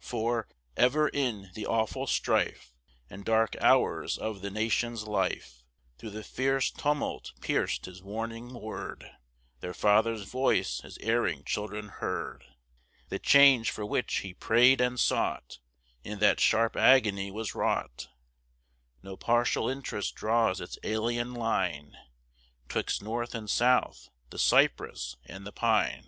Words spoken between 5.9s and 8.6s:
Through the fierce tumult pierced his warning